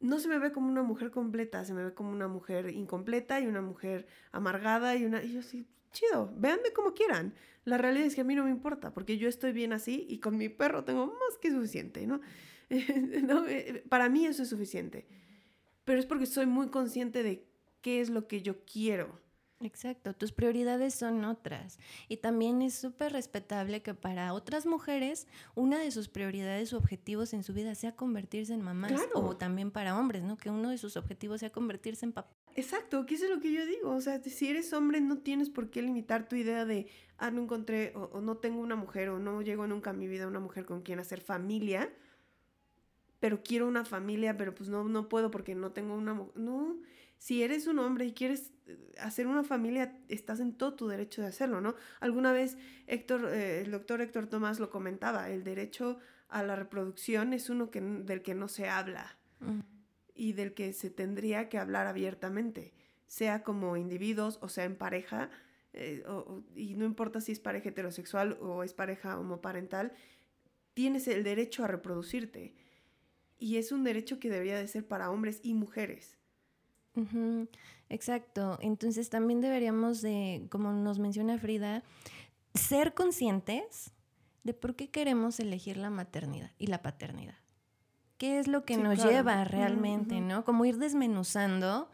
[0.00, 3.40] No se me ve como una mujer completa, se me ve como una mujer incompleta
[3.40, 5.22] y una mujer amargada y una...
[5.22, 7.34] Y yo así, chido, véanme como quieran.
[7.64, 10.18] La realidad es que a mí no me importa, porque yo estoy bien así y
[10.18, 12.20] con mi perro tengo más que suficiente, ¿no?
[13.22, 13.46] ¿no?
[13.46, 15.06] Eh, para mí eso es suficiente.
[15.84, 17.46] Pero es porque soy muy consciente de
[17.82, 19.20] qué es lo que yo quiero.
[19.64, 21.78] Exacto, tus prioridades son otras.
[22.08, 27.32] Y también es súper respetable que para otras mujeres una de sus prioridades o objetivos
[27.32, 28.92] en su vida sea convertirse en mamás.
[29.14, 30.36] O también para hombres, ¿no?
[30.36, 32.34] Que uno de sus objetivos sea convertirse en papá.
[32.54, 33.94] Exacto, que eso es lo que yo digo.
[33.94, 37.42] O sea, si eres hombre no tienes por qué limitar tu idea de, ah, no
[37.42, 40.64] encontré o, no tengo una mujer o no llego nunca a mi vida una mujer
[40.64, 41.92] con quien hacer familia.
[43.22, 46.36] Pero quiero una familia, pero pues no, no puedo porque no tengo una mujer.
[46.36, 46.76] No,
[47.18, 51.22] si eres un hombre y quieres eh, hacer una familia, estás en todo tu derecho
[51.22, 51.76] de hacerlo, ¿no?
[52.00, 52.58] Alguna vez
[52.88, 57.70] Héctor, eh, el doctor Héctor Tomás lo comentaba, el derecho a la reproducción es uno
[57.70, 59.16] que, del que no se habla
[60.16, 62.74] y del que se tendría que hablar abiertamente,
[63.06, 65.30] sea como individuos o sea en pareja,
[65.74, 66.02] eh,
[66.56, 69.92] y no importa si es pareja heterosexual o es pareja homoparental,
[70.74, 72.52] tienes el derecho a reproducirte.
[73.42, 76.16] Y es un derecho que debería de ser para hombres y mujeres.
[77.88, 78.56] Exacto.
[78.60, 81.82] Entonces también deberíamos de, como nos menciona Frida,
[82.54, 83.90] ser conscientes
[84.44, 87.34] de por qué queremos elegir la maternidad y la paternidad.
[88.16, 90.44] ¿Qué es lo que nos lleva realmente, no?
[90.44, 91.90] Como ir desmenuzando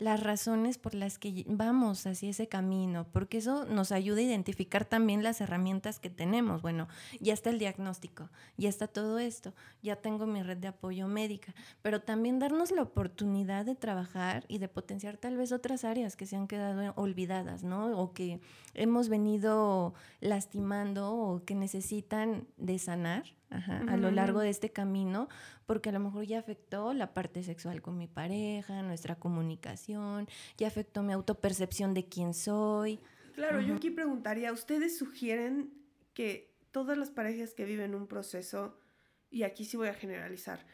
[0.00, 4.84] las razones por las que vamos hacia ese camino, porque eso nos ayuda a identificar
[4.84, 6.62] también las herramientas que tenemos.
[6.62, 6.88] Bueno,
[7.20, 11.54] ya está el diagnóstico, ya está todo esto, ya tengo mi red de apoyo médica,
[11.82, 16.26] pero también darnos la oportunidad de trabajar y de potenciar tal vez otras áreas que
[16.26, 17.98] se han quedado olvidadas, ¿no?
[17.98, 18.40] O que
[18.74, 25.28] hemos venido lastimando o que necesitan de sanar a lo largo de este camino,
[25.66, 30.68] porque a lo mejor ya afectó la parte sexual con mi pareja, nuestra comunicación, ya
[30.68, 33.00] afectó mi autopercepción de quién soy.
[33.34, 35.72] Claro, yo aquí preguntaría, ¿ustedes sugieren
[36.14, 38.78] que todas las parejas que viven un proceso,
[39.30, 40.64] y aquí sí voy a generalizar,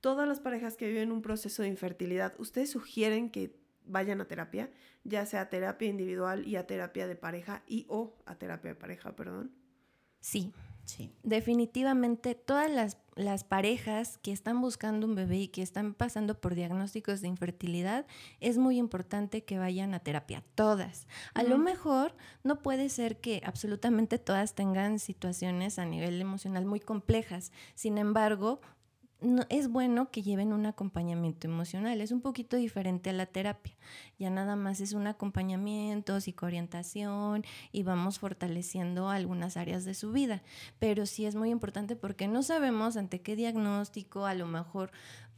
[0.00, 4.70] todas las parejas que viven un proceso de infertilidad, ¿ustedes sugieren que vayan a terapia,
[5.04, 8.74] ya sea a terapia individual y a terapia de pareja y o a terapia de
[8.74, 9.52] pareja, perdón?
[10.20, 10.52] Sí.
[10.86, 11.12] Sí.
[11.24, 12.96] Definitivamente todas las,
[13.44, 18.06] parejas que están buscando un bebé y que están pasando por diagnósticos de infertilidad,
[18.40, 21.06] es muy importante que vayan a terapia, todas.
[21.34, 26.78] A lo mejor no puede ser que absolutamente todas tengan situaciones a nivel emocional muy
[26.78, 28.60] complejas, sin embargo,
[29.48, 32.00] es bueno que lleven un acompañamiento emocional.
[32.00, 33.74] Es un poquito diferente a la terapia.
[34.18, 40.42] Ya nada más es un acompañamiento, psicoorientación y vamos fortaleciendo algunas áreas de su vida.
[40.78, 44.90] Pero sí es muy importante porque no sabemos ante qué diagnóstico a lo mejor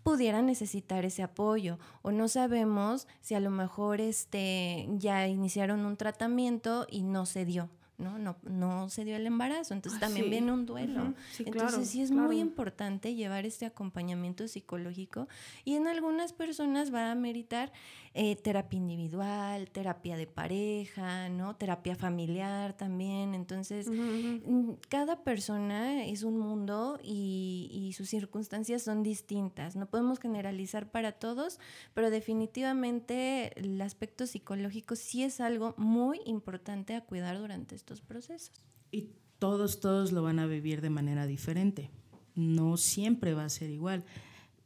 [0.03, 5.97] pudiera necesitar ese apoyo o no sabemos si a lo mejor este ya iniciaron un
[5.97, 7.69] tratamiento y no se dio.
[7.99, 8.19] ¿No?
[8.19, 11.15] No, no se dio el embarazo, entonces también viene un duelo.
[11.39, 15.29] entonces sí es muy importante llevar este acompañamiento psicológico
[15.65, 17.73] y en algunas personas va a meritar
[18.15, 21.57] eh, terapia individual, terapia de pareja, ¿no?
[21.57, 23.35] Terapia familiar también.
[23.35, 29.77] Entonces, mm, cada persona es un mundo y, y sus circunstancias son distintas.
[29.77, 31.61] No podemos generalizar para todos,
[31.95, 38.53] pero definitivamente el aspecto psicológico sí es algo muy importante a cuidar durante estos procesos.
[38.90, 41.90] Y todos, todos lo van a vivir de manera diferente.
[42.35, 44.05] No siempre va a ser igual.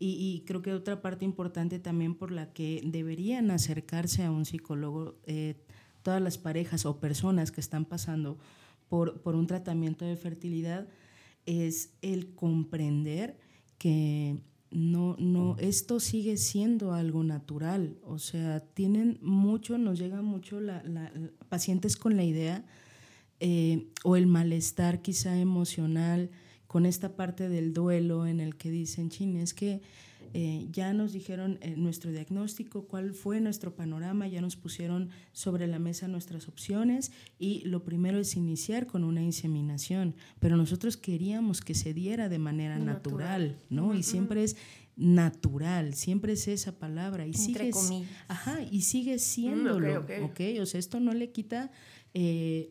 [0.04, 5.14] Y, creo que otra parte importante también por la que deberían acercarse a un psicólogo
[5.26, 5.54] eh,
[6.02, 8.36] todas las parejas o personas que están pasando
[8.88, 10.88] por, por un tratamiento de fertilidad
[11.46, 13.38] es el comprender
[13.78, 14.38] que
[14.72, 17.96] no, no, esto sigue siendo algo natural.
[18.04, 20.82] O sea, tienen mucho, nos llega mucho la,
[21.48, 22.64] pacientes con la idea
[23.44, 26.30] eh, o el malestar quizá emocional
[26.68, 29.82] con esta parte del duelo en el que dicen, chin, es que
[30.32, 35.66] eh, ya nos dijeron eh, nuestro diagnóstico, cuál fue nuestro panorama, ya nos pusieron sobre
[35.66, 41.62] la mesa nuestras opciones y lo primero es iniciar con una inseminación, pero nosotros queríamos
[41.62, 43.92] que se diera de manera natural, ¿no?
[43.92, 44.56] Y siempre es
[44.94, 47.72] natural, siempre es esa palabra y sigue,
[48.28, 51.72] ajá, y sigue mm, siéndolo, okay, O sea, esto no le quita
[52.14, 52.68] eh,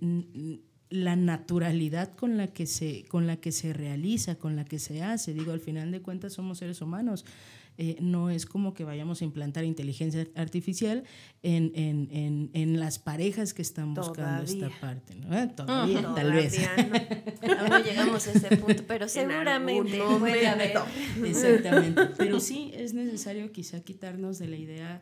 [0.90, 5.02] la naturalidad con la que se con la que se realiza, con la que se
[5.02, 5.34] hace.
[5.34, 7.26] Digo, al final de cuentas somos seres humanos.
[7.78, 11.04] Eh, no es como que vayamos a implantar inteligencia artificial
[11.42, 15.16] en, en, en, las parejas que están buscando esta parte.
[15.16, 15.36] ¿no?
[15.36, 16.60] Eh, todavía, tal vez.
[17.42, 17.80] No.
[17.80, 20.74] llegamos a ese punto, pero seguramente puede haber.
[21.26, 22.06] Exactamente.
[22.18, 25.02] Pero sí es necesario quizá quitarnos de la idea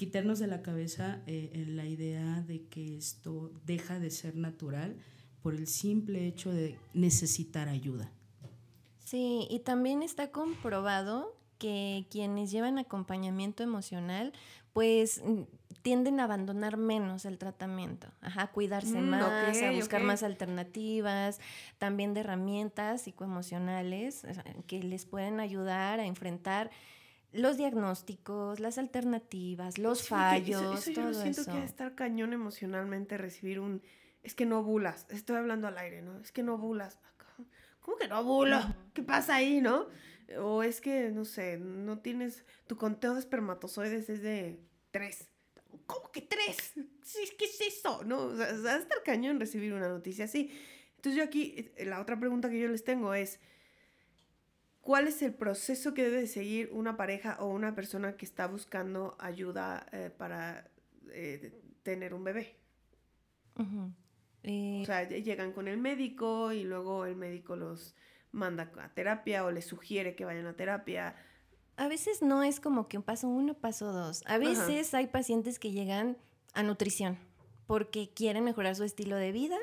[0.00, 4.96] quitarnos de la cabeza eh, la idea de que esto deja de ser natural
[5.42, 8.10] por el simple hecho de necesitar ayuda.
[9.04, 14.32] Sí, y también está comprobado que quienes llevan acompañamiento emocional,
[14.72, 15.42] pues mm,
[15.82, 21.40] tienden a abandonar menos el tratamiento, Ajá, a cuidarse Mm, más, a buscar más alternativas,
[21.76, 24.22] también de herramientas psicoemocionales
[24.66, 26.70] que les pueden ayudar a enfrentar
[27.32, 31.52] los diagnósticos, las alternativas, los porque eso- fallos, eso yo todo lo siento eso.
[31.52, 33.82] que estar cañón emocionalmente recibir un...
[34.22, 36.18] Es que no ovulas, estoy hablando al aire, ¿no?
[36.18, 36.98] Es que no ovulas.
[37.80, 38.58] ¿Cómo que no ovulo?
[38.92, 39.86] ¿Qué pasa ahí, no?
[40.38, 42.44] O es que, no sé, no tienes...
[42.66, 45.30] Tu conteo de espermatozoides es de tres.
[45.86, 46.74] ¿Cómo que tres?
[47.38, 48.04] ¿Qué es eso?
[48.04, 50.50] No, o sea, estar cañón recibir una noticia así.
[50.96, 53.40] Entonces yo aquí, eh, la otra pregunta que yo les tengo es...
[54.90, 58.48] ¿Cuál es el proceso que debe de seguir una pareja o una persona que está
[58.48, 60.68] buscando ayuda eh, para
[61.12, 61.52] eh,
[61.84, 62.56] tener un bebé?
[64.42, 67.94] Eh, O sea, ll- llegan con el médico y luego el médico los
[68.32, 71.14] manda a terapia o les sugiere que vayan a terapia.
[71.76, 74.24] A veces no es como que un paso uno, paso dos.
[74.26, 76.16] A veces hay pacientes que llegan
[76.52, 77.16] a nutrición
[77.68, 79.56] porque quieren mejorar su estilo de vida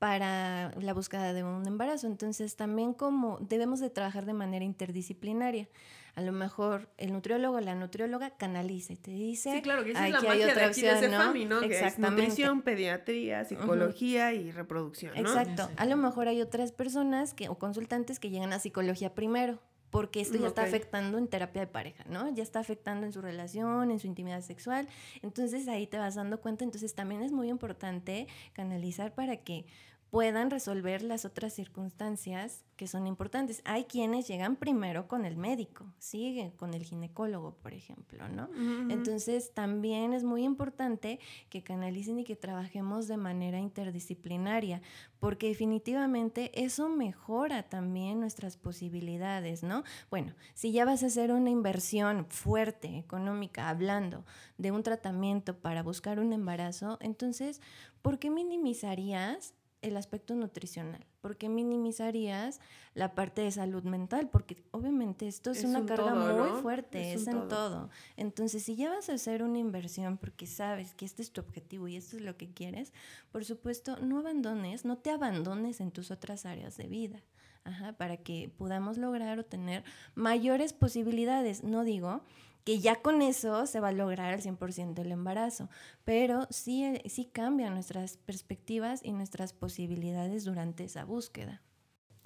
[0.00, 2.06] para la búsqueda de un embarazo.
[2.08, 5.68] Entonces también como debemos de trabajar de manera interdisciplinaria.
[6.16, 9.92] A lo mejor el nutriólogo o la nutrióloga canaliza y te dice, Sí, claro, que
[9.92, 11.18] esa es "Aquí la hay magia de otra aquí de opción", ¿no?
[11.18, 11.60] Cefami, ¿no?
[11.60, 15.20] Que es nutrición, pediatría, psicología y reproducción, ¿no?
[15.20, 15.50] Exacto.
[15.52, 15.74] Exacto.
[15.76, 19.60] A lo mejor hay otras personas que, o consultantes que llegan a psicología primero,
[19.90, 20.68] porque esto ya está Ok.
[20.68, 22.32] afectando en terapia de pareja, ¿no?
[22.32, 24.88] Ya está afectando en su relación, en su intimidad sexual.
[25.22, 26.64] Entonces ahí te vas dando cuenta.
[26.64, 29.66] Entonces también es muy importante canalizar para que
[30.10, 33.62] puedan resolver las otras circunstancias que son importantes.
[33.64, 38.48] Hay quienes llegan primero con el médico, siguen con el ginecólogo, por ejemplo, ¿no?
[38.90, 44.82] Entonces también es muy importante que canalicen y que trabajemos de manera interdisciplinaria,
[45.20, 49.84] porque definitivamente eso mejora también nuestras posibilidades, ¿no?
[50.10, 54.24] Bueno, si ya vas a hacer una inversión fuerte, económica, hablando
[54.58, 57.60] de un tratamiento para buscar un embarazo, entonces,
[58.02, 61.04] ¿por qué minimizarías el aspecto nutricional?
[61.20, 62.60] ¿Por qué minimizarías
[62.94, 64.28] la parte de salud mental?
[64.30, 66.62] Porque obviamente esto es, Es una un carga todo, muy ¿no?
[66.62, 67.48] fuerte, Es en todo.
[67.48, 67.90] todo.
[68.16, 71.88] Entonces, si ya vas a hacer una inversión porque sabes que este es tu objetivo
[71.88, 72.92] y esto es lo que quieres,
[73.32, 77.20] por supuesto, no abandones, no te abandones en tus otras áreas de vida.
[77.64, 81.62] Ajá, para que podamos lograr o tener mayores posibilidades.
[81.62, 82.22] No digo
[82.64, 85.68] que ya con eso se va a lograr al 100% el embarazo,
[86.04, 91.62] pero sí, eh, sí cambian nuestras perspectivas y nuestras posibilidades durante esa búsqueda.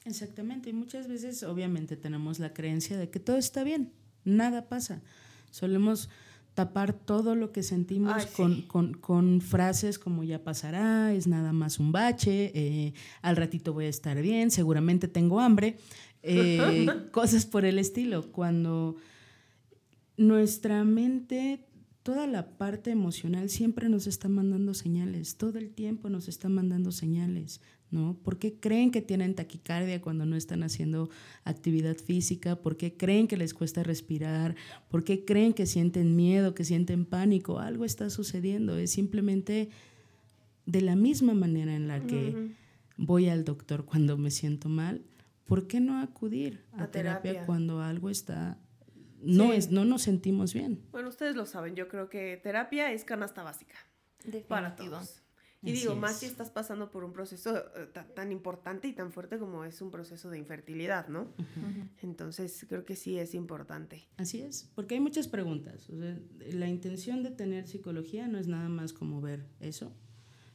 [0.04, 3.92] Exactamente, y muchas veces obviamente tenemos la creencia de que todo está bien,
[4.24, 5.00] nada pasa.
[5.50, 6.10] Solemos
[6.52, 8.62] tapar todo lo que sentimos Ay, con, sí.
[8.68, 12.92] con- con frases como ya pasará, es nada más un bache, eh,
[13.22, 15.78] al ratito voy a estar bien, seguramente tengo hambre,
[16.22, 18.96] eh, cosas por el estilo, cuando
[20.16, 21.66] nuestra mente,
[22.02, 26.92] toda la parte emocional siempre nos está mandando señales, todo el tiempo nos está mandando
[26.92, 28.14] señales, ¿no?
[28.22, 31.10] ¿Por qué creen que tienen taquicardia cuando no están haciendo
[31.44, 32.56] actividad física?
[32.56, 34.54] ¿Por qué creen que les cuesta respirar?
[34.88, 37.58] ¿Por qué creen que sienten miedo, que sienten pánico?
[37.58, 39.70] Algo está sucediendo, es simplemente
[40.66, 42.54] de la misma manera en la que
[42.96, 45.02] voy al doctor cuando me siento mal,
[45.46, 47.46] ¿por qué no acudir a, A terapia, terapia.
[47.46, 48.58] cuando algo está
[49.24, 49.56] no Sí.
[49.56, 50.86] es no nos sentimos bien?
[50.92, 53.74] Bueno, ustedes lo saben, yo creo que terapia es canasta básica
[54.48, 55.20] para todos.
[55.62, 58.92] Y Así digo, más si estás pasando por un proceso eh, tan, tan importante y
[58.92, 61.32] tan fuerte como es un proceso de infertilidad, ¿no?
[62.02, 64.06] Entonces, creo que sí es importante.
[64.18, 65.88] Así es, porque hay muchas preguntas.
[65.88, 66.18] O sea,
[66.52, 69.90] la intención de tener psicología no es nada más como ver eso,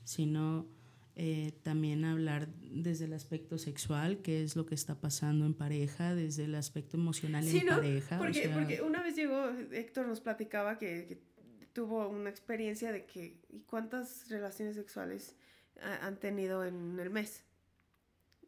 [0.04, 0.68] sino
[1.16, 6.16] eh, también hablar desde el aspecto sexual, qué es lo que está pasando en pareja,
[6.16, 7.76] desde el aspecto emocional Sí, en ¿no?
[7.76, 8.16] pareja.
[8.16, 11.22] o Porque, sea, porque una vez llegó, Héctor nos platicaba que, que
[11.74, 15.36] tuvo una experiencia de que, ¿y cuántas relaciones sexuales
[15.82, 17.44] ha- han tenido en el mes?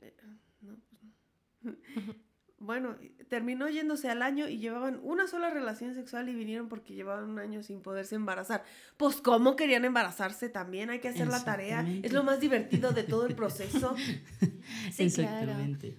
[0.02, 0.14] Eh,
[0.62, 2.16] no, pues no.
[2.64, 2.96] Bueno,
[3.28, 7.40] terminó yéndose al año y llevaban una sola relación sexual y vinieron porque llevaban un
[7.40, 8.64] año sin poderse embarazar.
[8.98, 10.92] Pues, ¿cómo querían embarazarse también?
[10.92, 11.84] Hay que hacer la tarea.
[12.04, 13.96] Es lo más divertido de todo el proceso.
[14.92, 15.40] Sí, claro.
[15.42, 15.98] Exactamente.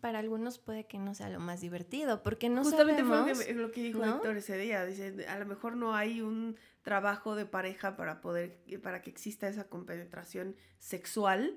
[0.00, 3.44] Para algunos puede que no sea lo más divertido, porque no Justamente fue lo sabemos...
[3.44, 4.16] que, me- lo que dijo ¿no?
[4.16, 4.84] Héctor ese día.
[4.84, 9.48] Dice, a lo mejor no hay un trabajo de pareja para poder, para que exista
[9.48, 11.56] esa compenetración sexual,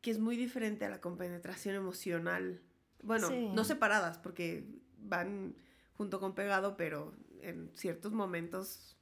[0.00, 2.60] que es muy diferente a la compenetración emocional.
[3.02, 3.48] Bueno, Sí.
[3.54, 4.64] no separadas, porque
[4.98, 5.56] van
[5.94, 8.96] junto con pegado, pero en ciertos momentos,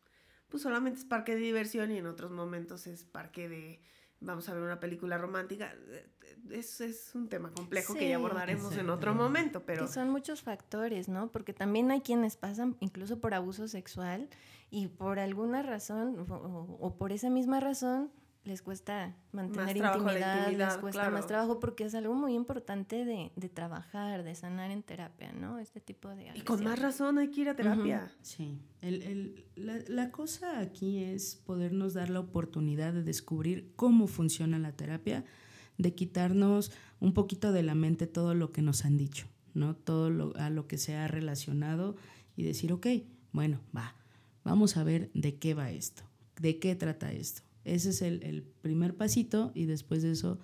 [0.49, 3.82] pues solamente es parque de diversión y en otros momentos es parque de,
[4.20, 5.74] vamos a ver una película romántica.
[6.51, 10.42] Es, es un tema complejo que ya abordaremos en otro momento, pero Que son muchos
[10.42, 11.30] factores, ¿no?
[11.30, 14.28] Porque también hay quienes pasan incluso por abuso sexual
[14.70, 18.11] y por alguna razón o por esa misma razón
[18.49, 21.14] les cuesta mantener intimidad, intimidad, les cuesta claro.
[21.16, 25.59] más trabajo porque es algo muy importante de, de trabajar, de sanar en terapia, ¿no?
[25.59, 28.11] Este tipo de y con más razón hay que ir a terapia.
[28.22, 34.07] Sí, el- el- la, la cosa aquí es podernos dar la oportunidad de descubrir cómo
[34.07, 35.24] funciona la terapia,
[35.76, 39.76] de quitarnos un poquito de la mente todo lo que nos han dicho, ¿no?
[39.76, 41.96] Todo lo, a lo que se ha relacionado
[42.34, 42.86] y decir, ok,
[43.32, 43.94] bueno, va,
[44.42, 46.03] vamos a ver de qué va esto,
[46.40, 47.42] de qué trata esto.
[47.75, 50.39] Ese es el, el primer pasito y después de eso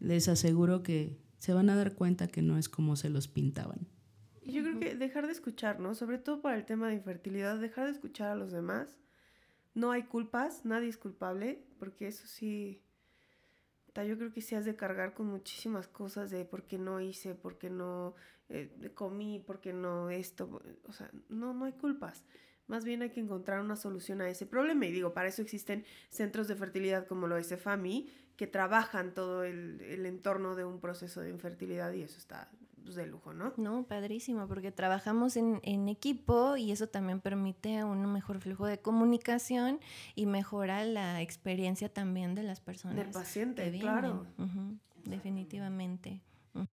[0.00, 3.88] les aseguro que se van a dar cuenta que no es como se los pintaban.
[4.44, 5.94] Yo creo que dejar de escuchar, ¿no?
[5.94, 8.98] Sobre todo para el tema de infertilidad, dejar de escuchar a los demás.
[9.74, 12.82] No hay culpas, nadie es culpable, porque eso sí,
[13.94, 17.34] yo creo que sí has de cargar con muchísimas cosas de por qué no hice,
[17.34, 18.14] por qué no
[18.48, 22.24] eh, comí, por qué no esto, o sea, no, no hay culpas.
[22.68, 24.86] Más bien hay que encontrar una solución a ese problema.
[24.86, 29.42] Y digo, para eso existen centros de fertilidad como lo es EFAMI, que trabajan todo
[29.42, 32.50] el, el entorno de un proceso de infertilidad y eso está
[32.88, 33.52] pues, de lujo, ¿no?
[33.58, 38.78] No, padrísimo, porque trabajamos en, en equipo y eso también permite un mejor flujo de
[38.78, 39.78] comunicación
[40.14, 42.96] y mejora la experiencia también de las personas.
[42.96, 44.24] Del paciente, claro.
[45.04, 46.22] Definitivamente.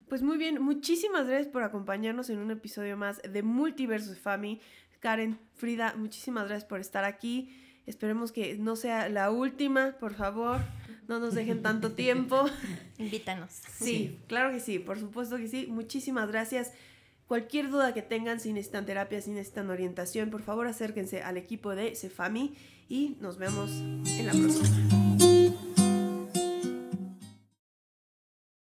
[0.07, 4.59] Pues muy bien, muchísimas gracias por acompañarnos en un episodio más de Multiversus Fami.
[4.99, 7.55] Karen, Frida, muchísimas gracias por estar aquí.
[7.85, 10.59] Esperemos que no sea la última, por favor.
[11.07, 12.45] No nos dejen tanto tiempo.
[12.97, 13.51] Invítanos.
[13.79, 15.67] Sí, claro que sí, por supuesto que sí.
[15.67, 16.71] Muchísimas gracias.
[17.27, 21.75] Cualquier duda que tengan, si necesitan terapia, si necesitan orientación, por favor acérquense al equipo
[21.75, 22.55] de Cefami
[22.87, 25.08] y nos vemos en la próxima.